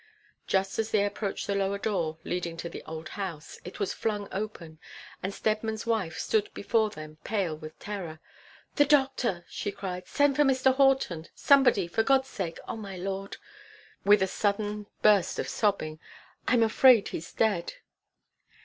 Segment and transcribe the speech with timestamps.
[0.47, 4.27] Just as they approached the lower door, leading to the old house, it was flung
[4.31, 4.79] open,
[5.21, 8.19] and Steadman's wife stood before them pale with terror.
[8.77, 10.73] 'The doctor,' she cried; 'send for Mr.
[10.73, 12.57] Horton, somebody, for God's sake.
[12.67, 13.37] Oh, my lord,'
[14.03, 15.99] with a sudden burst of sobbing,
[16.47, 17.73] 'I'm afraid he's dead.'